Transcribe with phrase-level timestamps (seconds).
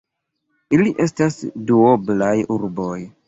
[0.77, 1.37] Ili estas
[1.71, 2.99] duoblaj urboj.